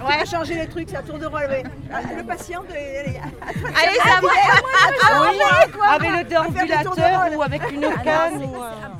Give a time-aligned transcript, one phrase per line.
[0.00, 1.62] Ouais, changer les trucs, ça tour de relevé.
[2.16, 2.74] Le patient, de...
[2.74, 3.18] allez,
[3.64, 8.56] Allez, ça va Avec le déambulateur ou avec une canne ou...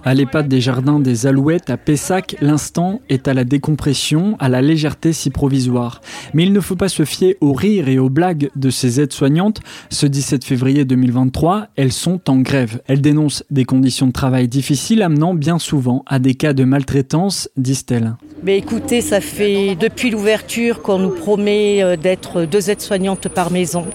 [0.06, 4.61] À l'EHPAD des Jardins des Alouettes à Pessac, l'instant est à la décompression, à la
[4.61, 6.03] légèreté si provisoire.
[6.34, 9.61] Mais il ne faut pas se fier aux rires et aux blagues de ces aides-soignantes.
[9.89, 12.83] Ce 17 février 2023, elles sont en grève.
[12.86, 17.48] Elles dénoncent des conditions de travail difficiles amenant bien souvent à des cas de maltraitance,
[17.56, 18.14] disent-elles.
[18.42, 23.87] Mais écoutez, ça fait depuis l'ouverture qu'on nous promet euh, d'être deux aides-soignantes par maison.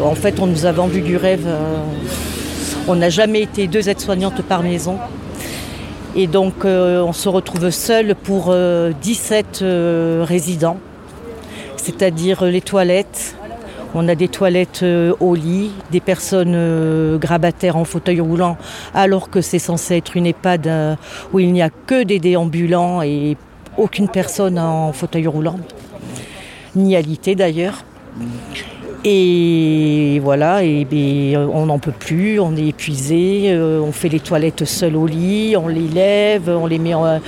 [0.00, 1.44] En fait, on nous a vendu du rêve.
[1.46, 1.76] euh,
[2.88, 4.98] On n'a jamais été deux aides-soignantes par maison.
[6.16, 10.78] Et donc, euh, on se retrouve seul pour euh, 17 euh, résidents,
[11.76, 13.36] c'est-à-dire les toilettes.
[13.96, 14.84] On a des toilettes
[15.20, 18.56] au lit, des personnes grabataires en fauteuil roulant,
[18.92, 20.98] alors que c'est censé être une EHPAD
[21.32, 23.36] où il n'y a que des déambulants et
[23.76, 25.60] aucune personne en fauteuil roulant,
[26.76, 27.84] ni alité d'ailleurs.
[29.06, 34.20] Et voilà, et, ben, on n'en peut plus, on est épuisé, euh, on fait les
[34.20, 37.20] toilettes seuls au lit, on les lève, on les met en,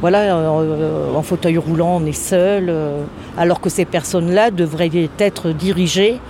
[0.00, 3.02] voilà, euh, en fauteuil roulant, on est seul, euh,
[3.36, 6.20] alors que ces personnes-là devraient être dirigées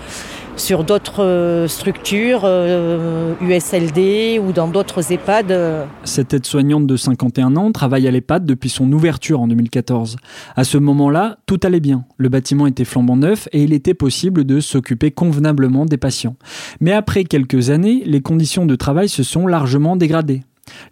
[0.57, 5.51] sur d'autres euh, structures, euh, USLD ou dans d'autres EHPAD.
[5.53, 10.17] euh, Cette aide-soignante de 51 ans travaille à l'EHPAD depuis son ouverture en 2014.
[10.57, 12.05] À ce moment-là, tout allait bien.
[12.17, 16.37] Le bâtiment était flambant neuf et il était possible de s'occuper convenablement des patients.
[16.81, 20.43] Mais après quelques années, les conditions de travail se sont largement dégradées.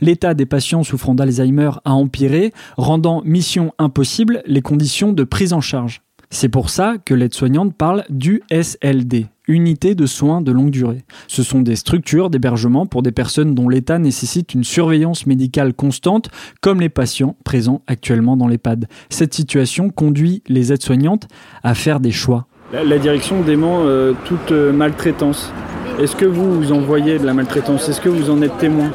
[0.01, 5.61] L'état des patients souffrant d'Alzheimer a empiré, rendant mission impossible les conditions de prise en
[5.61, 6.03] charge.
[6.35, 11.05] C'est pour ça que l'aide-soignante parle du SLD, unité de soins de longue durée.
[11.29, 16.31] Ce sont des structures d'hébergement pour des personnes dont l'état nécessite une surveillance médicale constante,
[16.63, 18.89] comme les patients présents actuellement dans l'EHPAD.
[19.11, 21.29] Cette situation conduit les aides-soignantes
[21.63, 22.47] à faire des choix.
[22.73, 25.53] La, direction dément euh, toute maltraitance.
[26.01, 27.91] Est-ce que vous, vous en voyez de la maltraitance?
[27.91, 28.91] Est-ce que vous en êtes témoin?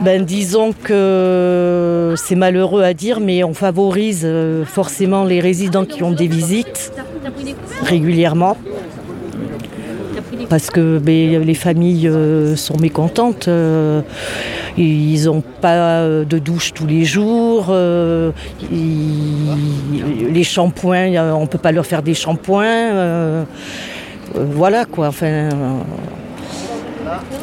[0.00, 6.02] Ben, disons que c'est malheureux à dire, mais on favorise euh, forcément les résidents qui
[6.02, 6.92] ont des visites
[7.82, 8.56] régulièrement.
[10.50, 13.48] Parce que ben, les familles euh, sont mécontentes.
[13.48, 14.02] euh,
[14.76, 17.74] ils n'ont pas de douche tous les jours.
[18.70, 23.46] les shampoings, on ne peut pas leur faire des shampoings.
[24.34, 25.08] voilà quoi.
[25.08, 25.48] Enfin,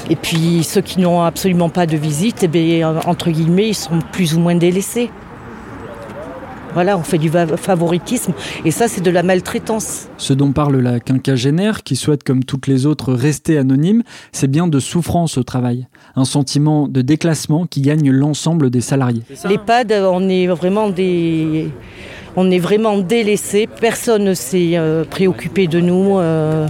[0.10, 4.00] et puis ceux qui n'ont absolument pas de visite, eh bien, entre guillemets, ils sont
[4.12, 5.10] plus ou moins délaissés.
[6.74, 8.34] Voilà, on fait du favoritisme
[8.66, 10.08] et ça c'est de la maltraitance.
[10.18, 14.66] Ce dont parle la quinquagénaire, qui souhaite comme toutes les autres rester anonyme, c'est bien
[14.68, 15.88] de souffrance au travail.
[16.16, 19.22] Un sentiment de déclassement qui gagne l'ensemble des salariés.
[19.48, 21.70] L'EHPAD, on est vraiment des...
[22.36, 26.18] On est vraiment délaissés, personne ne s'est euh, préoccupé de nous.
[26.18, 26.68] euh,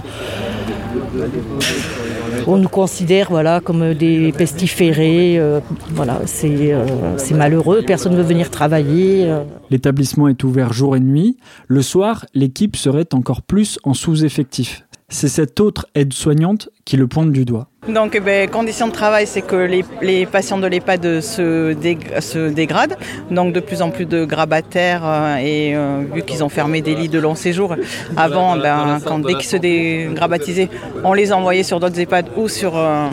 [2.46, 5.38] On nous considère voilà, comme des pestiférés.
[5.38, 5.60] euh,
[5.90, 9.28] voilà, c'est euh, malheureux, personne ne veut venir travailler.
[9.28, 9.44] euh.
[9.70, 11.38] L'établissement est ouvert jour et nuit.
[11.68, 14.84] Le soir, l'équipe serait encore plus en sous-effectif.
[15.16, 17.68] C'est cette autre aide-soignante qui le pointe du doigt.
[17.88, 22.20] Donc, eh ben, conditions de travail, c'est que les, les patients de l'EHPAD se, dég-
[22.20, 22.96] se dégradent.
[23.30, 25.02] Donc, de plus en plus de grabataires.
[25.04, 27.76] euh, et euh, vu qu'ils ont fermé des lits de long séjour,
[28.16, 30.68] avant, ben, quand, dès qu'ils se dégrabatisaient,
[31.04, 33.06] on les envoyait sur d'autres EHPAD ou sur, euh,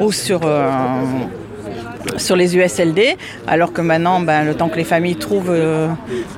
[0.00, 0.70] ou sur, euh,
[2.16, 3.18] sur les USLD.
[3.46, 5.88] Alors que maintenant, ben, le temps que les familles trouvent euh,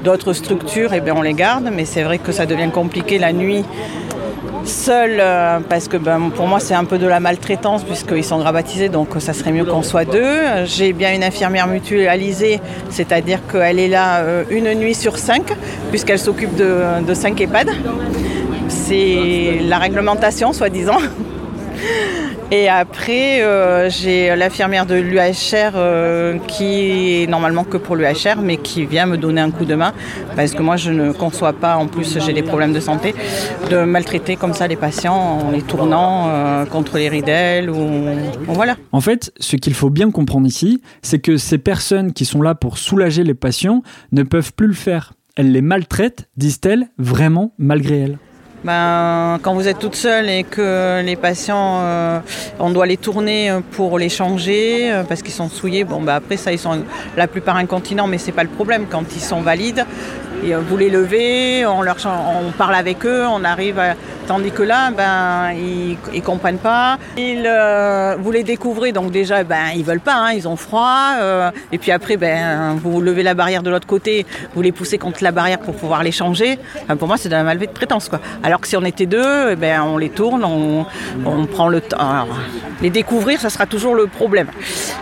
[0.03, 1.71] d'autres structures, eh ben, on les garde.
[1.73, 3.65] Mais c'est vrai que ça devient compliqué la nuit
[4.67, 8.39] seul euh, parce que ben, pour moi c'est un peu de la maltraitance puisqu'ils sont
[8.39, 10.65] gravatisés donc ça serait mieux qu'on soit deux.
[10.65, 12.61] J'ai bien une infirmière mutualisée,
[12.91, 15.53] c'est-à-dire qu'elle est là euh, une nuit sur cinq
[15.91, 17.71] puisqu'elle s'occupe de, de cinq EHPAD.
[18.69, 20.99] C'est la réglementation soi-disant.
[22.55, 28.59] Et après, euh, j'ai l'infirmière de l'UHR euh, qui est normalement que pour l'UHR, mais
[28.59, 29.95] qui vient me donner un coup de main
[30.37, 33.15] parce que moi, je ne conçois pas, en plus, j'ai des problèmes de santé,
[33.71, 38.05] de maltraiter comme ça les patients en les tournant euh, contre les ridelles ou
[38.49, 38.77] voilà.
[38.93, 42.55] En fait, ce qu'il faut bien comprendre ici, c'est que ces personnes qui sont là
[42.55, 43.83] pour soulager les patients
[44.13, 45.15] ne peuvent plus le faire.
[45.37, 48.19] Elles les maltraitent, disent-elles, vraiment malgré elles.
[48.65, 52.21] Ben, quand vous êtes toute seule et que les patients, euh,
[52.61, 56.37] on doit les tourner pour les changer euh, parce qu'ils sont souillés, bon, ben après
[56.37, 56.85] ça, ils sont
[57.17, 58.87] la plupart incontinents, mais c'est pas le problème.
[58.89, 59.85] Quand ils sont valides,
[60.45, 63.95] et, euh, vous les levez, on, leur, on parle avec eux, on arrive à,
[64.27, 66.97] Tandis que là, ben, ils, ils comprennent pas.
[67.17, 71.17] Ils, euh, vous les découvrez, donc déjà, ben, ils veulent pas, hein, ils ont froid.
[71.21, 74.25] Euh, et puis après, ben, vous levez la barrière de l'autre côté,
[74.55, 76.59] vous les poussez contre la barrière pour pouvoir les changer.
[76.85, 78.21] Enfin, pour moi, c'est de la malvée de prétence, quoi.
[78.61, 80.85] Que si on était deux, eh ben, on les tourne, on,
[81.25, 81.97] on prend le temps.
[81.99, 82.29] Alors,
[82.81, 84.49] les découvrir, ça sera toujours le problème.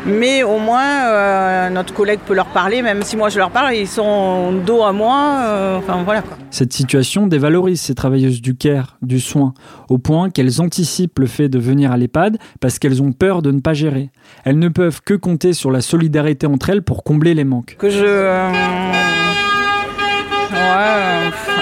[0.07, 3.75] Mais au moins, euh, notre collègue peut leur parler, même si moi je leur parle,
[3.75, 5.41] ils sont dos à moi.
[5.47, 6.23] euh, enfin, voilà.
[6.23, 6.37] Quoi.
[6.51, 9.55] Cette situation dévalorise ces travailleuses du care, du soin,
[9.89, 13.51] au point qu'elles anticipent le fait de venir à l'EHPAD parce qu'elles ont peur de
[13.51, 14.11] ne pas gérer.
[14.45, 17.77] Elles ne peuvent que compter sur la solidarité entre elles pour combler les manques.
[17.79, 18.05] Que je.
[18.05, 18.51] euh,
[20.53, 21.20] ouais,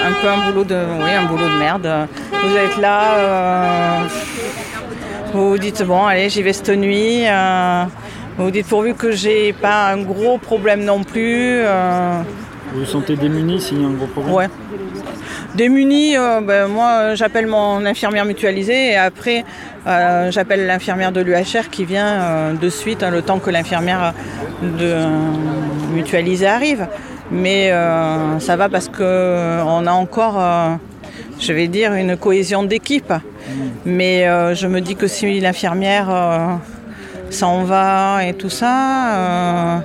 [0.09, 0.75] un peu un boulot de.
[1.03, 2.07] Oui, un boulot de merde.
[2.31, 3.01] Vous êtes là.
[3.17, 3.99] euh,
[5.33, 7.23] vous vous dites, bon, allez, j'y vais cette nuit.
[7.27, 7.83] euh,
[8.37, 11.59] vous vous dites, pourvu que j'ai pas un gros problème non plus.
[11.63, 12.21] euh,
[12.73, 14.33] Vous vous sentez démunis s'il y a un gros problème?
[14.33, 14.47] Ouais.
[15.55, 19.43] Démunis, euh, ben, moi j'appelle mon infirmière mutualisée et après
[20.29, 24.13] j'appelle l'infirmière de l'UHR qui vient de suite hein, le temps que l'infirmière
[24.61, 24.95] de
[25.93, 26.87] mutualisée arrive.
[27.31, 30.69] Mais euh, ça va parce que on a encore, euh,
[31.39, 33.13] je vais dire, une cohésion d'équipe.
[33.85, 36.47] Mais euh, je me dis que si l'infirmière euh,
[37.29, 39.15] s'en va et tout ça.
[39.15, 39.77] euh,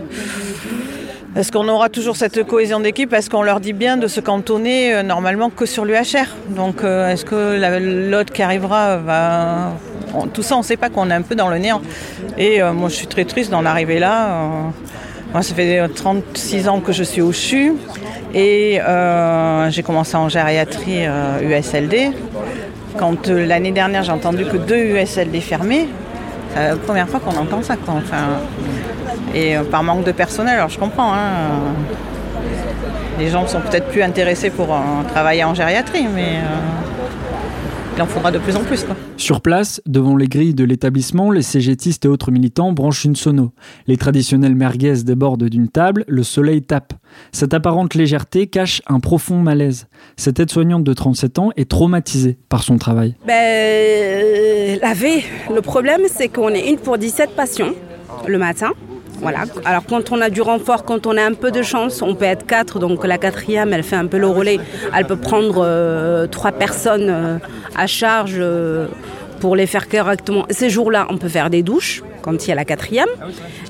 [1.36, 3.12] est-ce qu'on aura toujours cette cohésion d'équipe?
[3.12, 7.10] Est-ce qu'on leur dit bien de se cantonner euh, normalement que sur l'UHR Donc euh,
[7.10, 9.72] est-ce que la- l'autre qui arrivera va...
[10.32, 11.82] tout ça, on ne sait pas qu'on est un peu dans le néant.
[12.38, 14.44] Et euh, moi, je suis très triste d'en arriver là.
[15.34, 15.38] Euh.
[15.38, 17.74] moi, ça fait euh, 36 ans que je suis au CHU.
[18.34, 22.12] Et euh, j'ai commencé en gériatrie euh, USLD.
[22.96, 25.88] Quand euh, l'année dernière, j'ai entendu que deux USLD fermés,
[26.54, 27.74] c'est la première fois qu'on entend ça.
[29.34, 31.12] Et euh, par manque de personnel, alors je comprends.
[31.12, 31.94] hein, euh,
[33.18, 34.78] les gens sont peut-être plus intéressés pour euh,
[35.12, 37.03] travailler en gériatrie, mais euh,
[37.96, 38.84] il en faudra de plus en plus.
[38.84, 38.96] Quoi.
[39.16, 43.52] Sur place, devant les grilles de l'établissement, les cégétistes et autres militants branchent une sono.
[43.86, 46.92] Les traditionnels merguez débordent d'une table, le soleil tape.
[47.32, 49.86] Cette apparente légèreté cache un profond malaise.
[50.16, 53.14] Cette aide-soignante de 37 ans est traumatisée par son travail.
[53.26, 55.24] Ben, euh, la V,
[55.54, 57.74] le problème, c'est qu'on est une pour 17 patients
[58.26, 58.72] le matin.
[59.20, 59.44] Voilà.
[59.64, 62.24] Alors quand on a du renfort, quand on a un peu de chance, on peut
[62.24, 62.78] être quatre.
[62.78, 64.58] Donc la quatrième, elle fait un peu le relais.
[64.96, 67.38] Elle peut prendre euh, trois personnes euh,
[67.76, 68.86] à charge euh,
[69.40, 70.44] pour les faire correctement.
[70.50, 73.08] Ces jours-là, on peut faire des douches quand il y a la quatrième.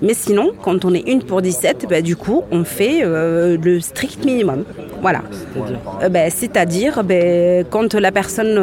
[0.03, 4.25] Mais sinon, quand on est une pour 17, ben, du coup, on fait le strict
[4.25, 4.65] minimum.
[5.01, 5.23] Voilà.
[6.09, 8.55] Ben, C'est-à-dire, ben, quand la personne,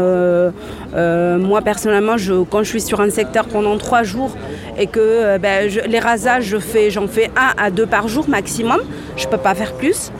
[0.94, 4.32] moi personnellement, je, quand je suis sur un secteur pendant trois jours
[4.78, 8.80] et que euh, ben, les rasages, fais, j'en fais un à deux par jour maximum,
[9.18, 10.12] je peux pas faire plus.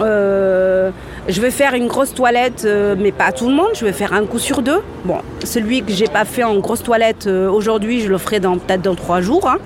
[0.00, 0.90] Euh,
[1.28, 3.70] je vais faire une grosse toilette, euh, mais pas à tout le monde.
[3.74, 4.80] Je vais faire un coup sur deux.
[5.04, 8.94] Bon, celui que j'ai pas fait en grosse toilette aujourd'hui, je le ferai peut-être dans
[8.94, 9.48] trois jours.
[9.48, 9.58] hein.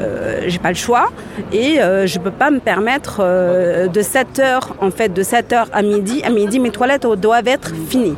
[0.00, 1.10] Euh, j'ai pas le choix
[1.52, 6.22] et euh, je peux pas me permettre de 7h en fait de 7h à midi
[6.24, 8.14] à midi mes toilettes doivent être finies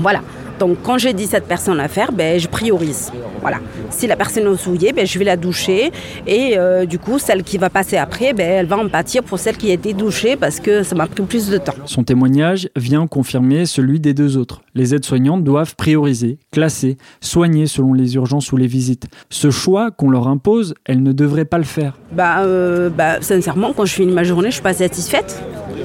[0.00, 0.20] voilà
[0.58, 3.58] donc quand j'ai 17 personnes à faire ben, je priorise voilà
[3.90, 5.92] si la personne est souillée ben, je vais la doucher
[6.26, 9.38] et euh, du coup celle qui va passer après ben, elle va en pâtir pour
[9.38, 12.68] celle qui a été douchée parce que ça m'a pris plus de temps Son témoignage
[12.76, 14.62] vient confirmer celui des deux autres.
[14.74, 19.06] Les aides-soignantes doivent prioriser, classer, soigner selon les urgences ou les visites.
[19.30, 21.98] Ce choix qu'on leur impose, elles ne devraient pas le faire.
[22.12, 25.42] Bah, euh, bah, sincèrement, quand je finis ma journée, je suis pas satisfaite.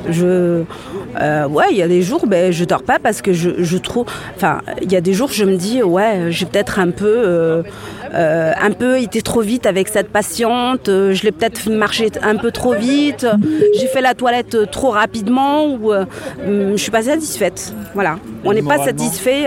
[0.09, 0.63] Je,
[1.21, 3.77] euh, ouais, il y a des jours, ben, je dors pas parce que je, je
[3.77, 4.05] trouve,
[4.35, 7.63] enfin, il y a des jours, je me dis, ouais, j'ai peut-être un peu, euh,
[8.13, 12.73] un peu été trop vite avec cette patiente, je l'ai peut-être marché un peu trop
[12.73, 13.27] vite,
[13.79, 15.91] j'ai fait la toilette trop rapidement ou
[16.45, 17.73] je suis pas satisfaite.
[17.93, 19.45] Voilà, on n'est pas satisfait.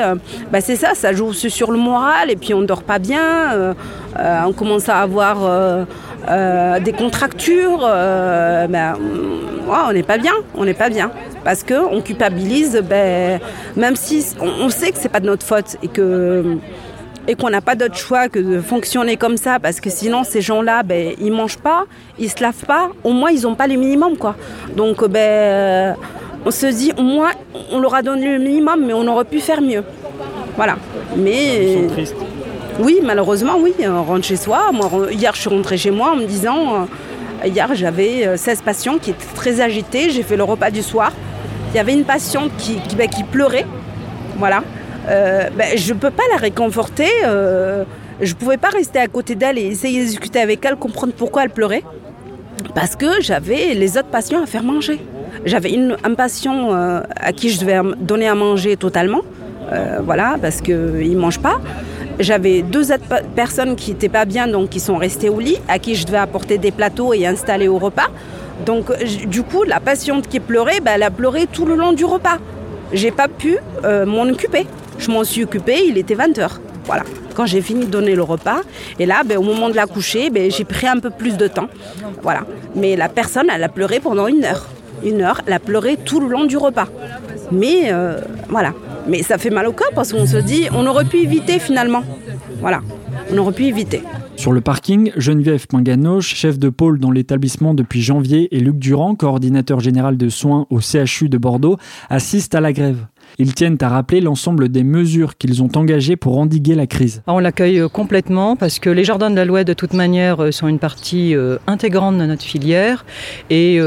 [0.52, 3.74] Bah, c'est ça, ça joue sur le moral et puis on dort pas bien,
[4.18, 5.86] on commence à avoir
[6.26, 7.80] des contractures.
[7.80, 8.94] Ben,
[9.68, 11.10] on n'est pas bien, on n'est pas bien.
[11.44, 13.40] Parce qu'on culpabilise, ben,
[13.76, 16.56] même si on, sait que c'est pas de notre faute et que
[17.28, 20.40] et qu'on n'a pas d'autre choix que de fonctionner comme ça, parce que sinon ces
[20.40, 21.84] gens-là, ben, ils mangent pas,
[22.18, 24.36] ils se lavent pas, au moins ils n'ont pas le minimum, quoi.
[24.76, 25.96] Donc ben,
[26.44, 27.32] on se dit, au moins
[27.72, 29.82] on leur a donné le minimum, mais on aurait pu faire mieux.
[30.56, 30.76] Voilà.
[31.16, 31.86] Mais
[32.78, 34.70] oui, malheureusement, oui, on rentre chez soi.
[34.72, 36.86] Moi, hier, je suis rentrée chez moi en me disant,
[37.44, 40.10] Hier, j'avais 16 euh, patients qui étaient très agités.
[40.10, 41.12] J'ai fait le repas du soir.
[41.72, 43.66] Il y avait une patiente qui, bah, pleurait.
[44.36, 44.62] Voilà.
[45.08, 47.08] Euh, bah, je ne peux pas la réconforter.
[47.24, 47.84] Euh,
[48.20, 51.44] je ne pouvais pas rester à côté d'elle et essayer de avec elle, comprendre pourquoi
[51.44, 51.82] elle pleurait.
[52.74, 55.00] Parce que j'avais les autres patients à faire manger.
[55.44, 59.20] J'avais un patient à qui je devais donner à manger totalement.
[60.02, 61.60] voilà, parce qu'il ne mange pas.
[62.18, 65.78] J'avais deux autres personnes qui n'étaient pas bien, donc qui sont restées au lit, à
[65.78, 68.08] qui je devais apporter des plateaux et installer au repas.
[68.64, 68.86] Donc,
[69.26, 72.38] du coup, la patiente qui pleurait, ben, elle a pleuré tout le long du repas.
[72.92, 74.66] J'ai pas pu euh, m'en occuper.
[74.98, 76.52] Je m'en suis occupée, il était 20h.
[76.86, 77.02] Voilà.
[77.34, 78.60] Quand j'ai fini de donner le repas,
[78.98, 81.48] et là, ben, au moment de la coucher, ben, j'ai pris un peu plus de
[81.48, 81.68] temps.
[82.22, 82.40] Voilà.
[82.74, 84.66] Mais la personne, elle a pleuré pendant une heure.
[85.04, 86.88] Une heure, elle a pleuré tout le long du repas.
[87.52, 88.72] Mais euh, voilà.
[89.08, 92.02] Mais ça fait mal au corps parce qu'on se dit, on aurait pu éviter finalement.
[92.60, 92.80] Voilà,
[93.32, 94.02] on aurait pu éviter.
[94.36, 99.14] Sur le parking, Geneviève Pinganoche, chef de pôle dans l'établissement depuis janvier, et Luc Durand,
[99.14, 101.78] coordinateur général de soins au CHU de Bordeaux,
[102.10, 103.06] assistent à la grève.
[103.38, 107.22] Ils tiennent à rappeler l'ensemble des mesures qu'ils ont engagées pour endiguer la crise.
[107.26, 110.50] On l'accueille euh, complètement parce que les jardins de la Loire, de toute manière, euh,
[110.50, 113.04] sont une partie euh, intégrante de notre filière
[113.50, 113.80] et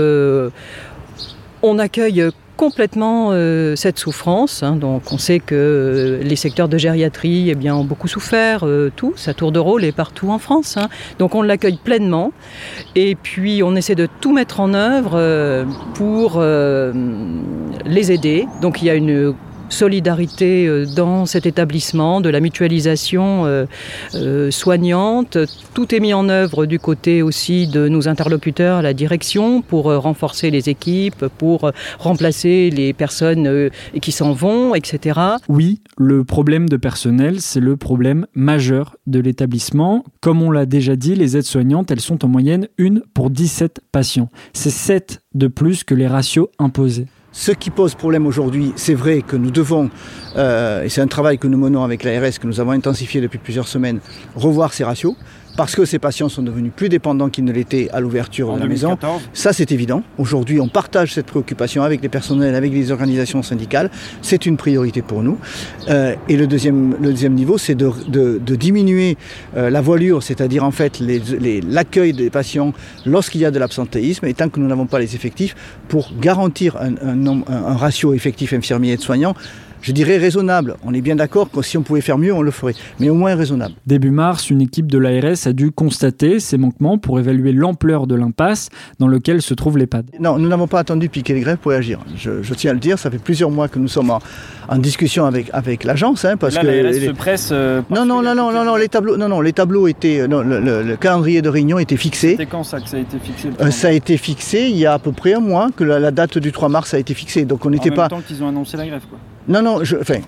[1.61, 2.23] on accueille
[2.59, 4.63] complètement euh, cette souffrance.
[4.63, 4.75] Hein.
[4.75, 8.91] Donc on sait que euh, les secteurs de gériatrie eh bien, ont beaucoup souffert, euh,
[8.93, 10.75] tout, sa tour de rôle est partout en France.
[10.75, 10.89] Hein.
[11.19, 12.33] Donc on l'accueille pleinement
[12.95, 16.41] et puis on essaie de tout mettre en œuvre pour
[17.85, 18.45] les aider.
[18.61, 19.33] Donc il y a une
[19.69, 23.65] solidarité euh, dans cet établissement, de la mutualisation euh,
[24.15, 25.38] euh, soignante.
[25.73, 30.51] Tout est mis en œuvre du côté aussi de nos interlocuteurs la direction pour renforcer
[30.51, 33.69] les équipes, pour remplacer les personnes
[34.01, 35.19] qui s'en vont, etc.
[35.47, 40.03] Oui, le problème de personnel, c'est le problème majeur de l'établissement.
[40.21, 44.29] Comme on l'a déjà dit, les aides-soignantes, elles sont en moyenne une pour 17 patients.
[44.53, 47.07] C'est 7 de plus que les ratios imposés.
[47.31, 49.91] Ce qui pose problème aujourd'hui, c'est vrai que nous devons,
[50.36, 53.38] euh, et c'est un travail que nous menons avec l'ARS, que nous avons intensifié depuis
[53.38, 54.00] plusieurs semaines,
[54.36, 55.15] revoir ces ratios
[55.59, 58.65] parce que ces patients sont devenus plus dépendants qu'ils ne l'étaient à l'ouverture de la
[58.65, 58.97] maison.
[59.33, 60.03] Ça, c'est évident.
[60.17, 63.91] Aujourd'hui, on partage cette préoccupation avec les personnels, avec les organisations syndicales.
[64.21, 65.37] C'est une priorité pour nous.
[65.89, 69.17] Euh, et le deuxième, le deuxième niveau, c'est de, de, diminuer
[69.57, 72.71] euh, la voilure, c'est-à-dire en fait l'accueil des patients
[73.05, 75.57] lorsqu'il y a de l'absentéisme, et tant que nous n'avons pas les effectifs,
[75.89, 79.35] pour garantir un, un, un ratio effectif infirmier et de soignants
[79.81, 80.75] je dirais raisonnable.
[80.83, 83.15] On est bien d'accord que si on pouvait faire mieux, on le ferait, mais au
[83.15, 83.74] moins raisonnable.
[83.86, 88.15] Début mars, une équipe de l'ARS a dû constater ces manquements pour évaluer l'ampleur de
[88.15, 88.69] l'impasse
[89.00, 90.12] dans lequel se trouve l'EHPAD.
[90.19, 92.00] Non, nous n'avons pas attendu piquer les grèves pour agir.
[92.15, 95.50] Je, tiens à le dire, ça fait plusieurs mois que nous sommes en, discussion avec,
[95.53, 96.25] avec l'agence.
[96.25, 97.50] Hein, parce Là, que l'ARS se presse.
[97.51, 100.27] Euh, non, non, non, non, non, non, les tableaux, non, non, les tableaux étaient.
[100.27, 102.31] Non, le, calendrier de réunion était fixé.
[102.31, 104.86] C'était quand ça que ça a été fixé euh, Ça a été fixé il y
[104.86, 107.45] a à peu près un mois que la, date du 3 mars a été fixée.
[107.45, 108.07] Donc on n'était pas.
[108.07, 109.19] En même temps qu'ils ont annoncé la grève, quoi.
[109.48, 110.19] Non, non, je, enfin,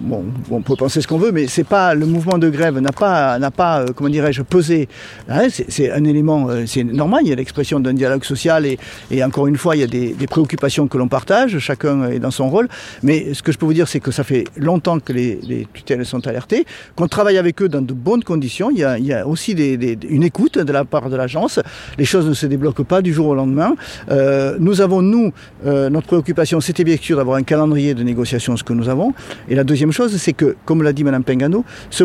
[0.00, 2.92] bon, on peut penser ce qu'on veut, mais c'est pas le mouvement de grève n'a
[2.92, 4.88] pas, n'a pas, euh, comment dirais-je, pesé.
[5.28, 7.22] Hein, c'est un élément, euh, c'est normal.
[7.24, 8.78] Il y a l'expression d'un dialogue social et,
[9.10, 11.58] et, encore une fois, il y a des, préoccupations que l'on partage.
[11.58, 12.68] Chacun est dans son rôle.
[13.02, 15.66] Mais ce que je peux vous dire, c'est que ça fait longtemps que les, les
[15.72, 18.70] tutelles sont alertées, qu'on travaille avec eux dans de bonnes conditions.
[18.70, 21.58] Il y a, il y a aussi une écoute de la part de l'agence.
[21.98, 23.74] Les choses ne se débloquent pas du jour au lendemain.
[24.10, 25.32] Euh, nous avons nous,
[25.64, 29.12] notre préoccupation, c'était bien sûr d'avoir un calendrier de négociation ce que nous avons.
[29.48, 32.04] Et la deuxième chose, c'est que, comme l'a dit Mme Pengano, ce,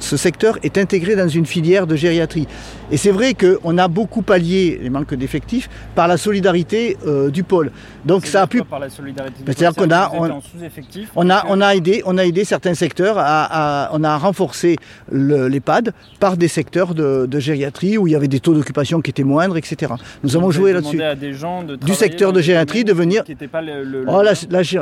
[0.00, 2.46] secteur est intégré dans une filière de gériatrie.
[2.90, 7.42] Et c'est vrai qu'on a beaucoup pallié les manques d'effectifs par la solidarité euh, du
[7.42, 7.70] pôle.
[8.04, 8.62] Donc ça a pu.
[8.62, 10.10] Par la solidarité C'est-à-dire qu'on a,
[11.16, 14.76] on, a, on a aidé, on a aidé certains secteurs à, on a renforcé
[15.10, 19.24] l'EHPAD par des secteurs de, gériatrie où il y avait des taux d'occupation qui étaient
[19.24, 19.94] moindres, etc.
[20.22, 21.00] Nous avons joué là-dessus.
[21.80, 23.24] Du secteur de gériatrie de venir.
[23.50, 24.22] Pas le, oh,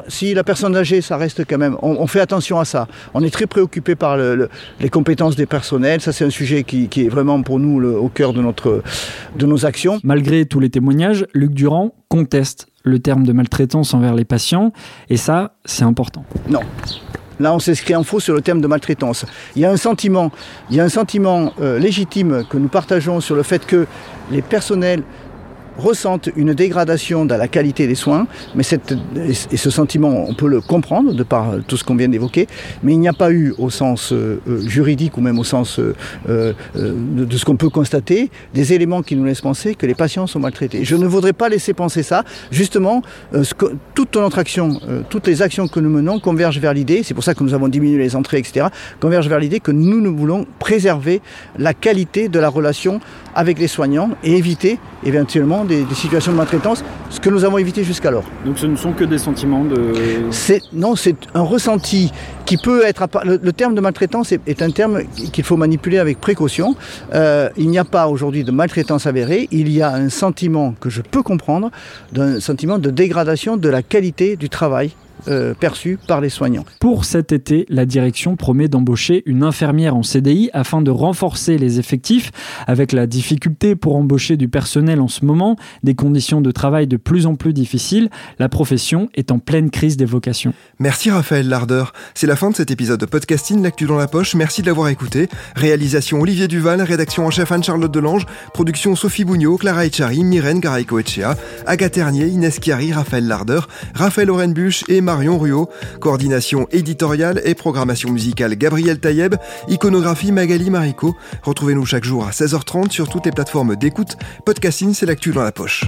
[0.08, 1.76] si la personne ça reste quand même.
[1.82, 2.88] on, fait attention à ça.
[3.14, 6.00] On est très préoccupé par les compétences des personnels.
[6.00, 8.82] Ça, c'est un sujet qui, est vraiment pour nous au cœur de, notre,
[9.36, 10.00] de nos actions.
[10.04, 14.72] Malgré tous les témoignages, Luc Durand conteste le terme de maltraitance envers les patients,
[15.08, 16.24] et ça, c'est important.
[16.48, 16.60] Non.
[17.38, 19.24] Là, on s'inscrit en faux sur le terme de maltraitance.
[19.56, 20.30] Il y a un sentiment,
[20.68, 23.86] il y a un sentiment euh, légitime que nous partageons sur le fait que
[24.30, 25.02] les personnels
[25.80, 30.48] ressentent une dégradation dans la qualité des soins, mais cette, et ce sentiment, on peut
[30.48, 32.46] le comprendre de par tout ce qu'on vient d'évoquer,
[32.82, 35.80] mais il n'y a pas eu au sens euh, euh, juridique ou même au sens
[35.80, 40.26] euh, de, ce qu'on peut constater, des éléments qui nous laissent penser que les patients
[40.26, 40.84] sont maltraités.
[40.84, 42.24] Je ne voudrais pas laisser penser ça.
[42.50, 43.02] Justement,
[43.94, 47.34] toute notre action, toutes les actions que nous menons convergent vers l'idée, c'est pour ça
[47.34, 48.66] que nous avons diminué les entrées, etc.,
[49.00, 51.20] convergent vers l'idée que nous, nous voulons préserver
[51.58, 53.00] la qualité de la relation
[53.34, 57.84] avec les soignants et éviter éventuellement des, situations de maltraitance, ce que nous avons évité
[57.84, 58.24] jusqu'alors.
[58.44, 59.92] Donc ce ne sont que des sentiments de...
[60.72, 62.12] Non, c'est un ressenti
[62.44, 63.08] qui peut être...
[63.24, 66.74] Le, terme de maltraitance est, un terme qu'il faut manipuler avec précaution.
[67.14, 70.90] Euh, il n'y a pas aujourd'hui de maltraitance avérée, il y a un sentiment que
[70.90, 71.70] je peux comprendre,
[72.12, 74.92] d'un sentiment de dégradation de la qualité du travail
[75.28, 76.64] euh, perçus par les soignants.
[76.80, 81.78] Pour cet été, la direction promet d'embaucher une infirmière en CDI afin de renforcer les
[81.78, 82.30] effectifs.
[82.66, 86.96] Avec la difficulté pour embaucher du personnel en ce moment, des conditions de travail de
[86.96, 90.52] plus en plus difficiles, la profession est en pleine crise des vocations.
[90.78, 91.92] Merci Raphaël Lardeur.
[92.14, 94.34] C'est la fin de cet épisode de podcasting L'actu dans la poche.
[94.34, 95.28] Merci de l'avoir écouté.
[95.56, 101.36] Réalisation Olivier Duval, rédaction en chef Anne-Charlotte Delange, production Sophie Bougnot, Clara Echari, Myrène Garaïco-Echea,
[101.66, 108.12] Agathe Ternier, Inès Chiari, Raphaël Lardeur, Raphaël Orenbuch et Marion Ruot, coordination éditoriale et programmation
[108.12, 109.34] musicale Gabriel Taïeb,
[109.66, 111.16] iconographie Magali Marico.
[111.42, 114.16] Retrouvez-nous chaque jour à 16h30 sur toutes les plateformes d'écoute.
[114.46, 115.82] Podcasting, c'est l'actu dans la poche.